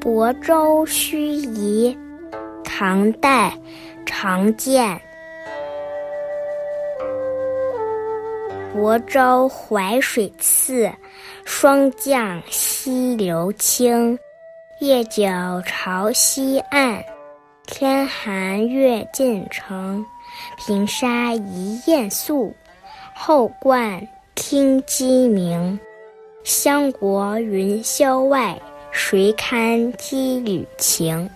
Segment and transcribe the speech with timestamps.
[0.00, 1.16] 亳州盱
[1.54, 1.96] 眙，
[2.62, 3.52] 唐代，
[4.04, 5.00] 常见。
[8.74, 10.90] 亳州淮水次，
[11.44, 14.16] 霜降溪流清。
[14.80, 15.24] 夜久
[15.64, 17.02] 潮汐暗，
[17.66, 20.04] 天寒月近城。
[20.58, 22.54] 平沙一雁宿，
[23.14, 25.78] 后观听鸡鸣。
[26.44, 28.56] 乡国云霄外，
[28.98, 31.28] 谁堪羁旅情？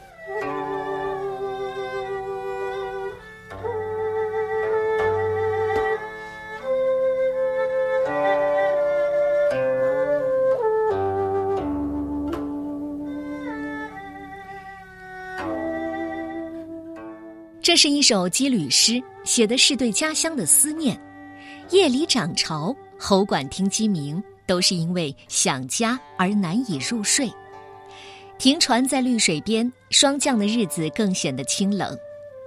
[17.63, 20.99] 这是一首羁旅诗，写的是对家乡的思念。
[21.69, 27.31] 夜里涨潮，喉管听鸡鸣，都是因为想家而难以入睡。
[28.41, 31.95] 停船在绿水边，霜降的日子更显得清冷。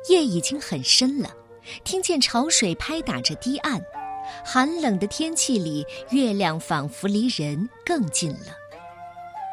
[0.09, 1.29] 夜已经很深了，
[1.83, 3.79] 听见潮水拍打着堤岸，
[4.43, 8.57] 寒冷的天气里，月亮仿佛离人更近了。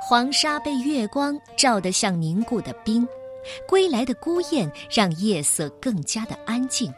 [0.00, 3.06] 黄沙被月光照得像凝固的冰。
[3.68, 6.90] 归来的孤雁让夜色更加的安静，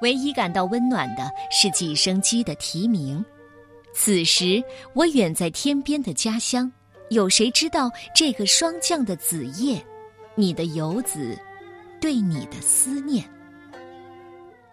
[0.00, 3.22] 唯一感到温暖的是几声鸡的啼鸣。
[3.94, 4.62] 此时，
[4.94, 6.70] 我远在天边的家乡，
[7.08, 9.80] 有谁知道这个霜降的子夜，
[10.34, 11.38] 你的游子
[12.00, 13.24] 对你的思念？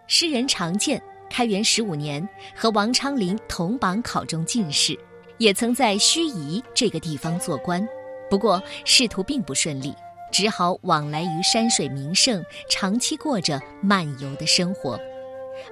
[0.08, 4.98] 诗人常见，开元十五年和王昌龄同榜考中进士，
[5.38, 7.88] 也曾在盱眙这个地方做官，
[8.32, 9.94] 不过仕途并不顺利。
[10.32, 15.00] 只好往来于山水名胜，长期过着漫游的生活。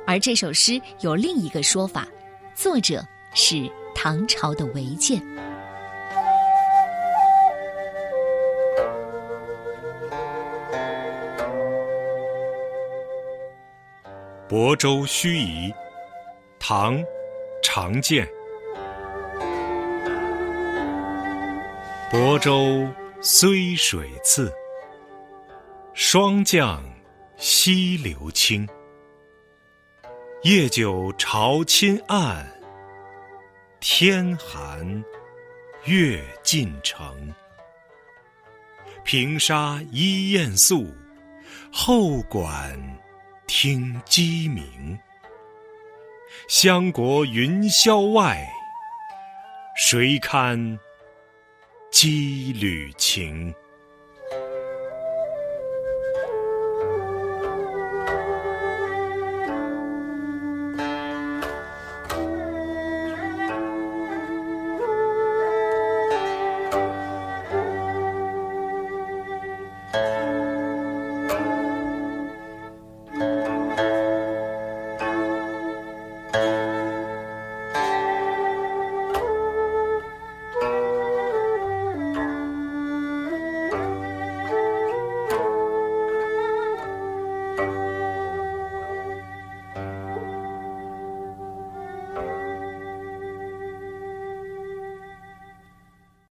[0.05, 2.07] 而这首诗有另一个说法，
[2.53, 5.19] 作者是唐朝的韦建。
[14.51, 15.73] 亳州盱眙，
[16.59, 17.01] 唐，
[17.63, 18.27] 常见。
[22.11, 22.85] 亳州。
[23.23, 24.51] 虽水次，
[25.93, 26.83] 霜降
[27.37, 28.67] 溪流清。
[30.41, 32.45] 夜久潮侵岸，
[33.79, 35.03] 天寒
[35.85, 37.31] 月近城。
[39.03, 40.91] 平沙一雁宿，
[41.71, 42.75] 后馆
[43.47, 44.97] 听鸡鸣。
[46.47, 48.47] 相国云霄外，
[49.75, 50.79] 谁堪
[51.91, 53.53] 羁旅情。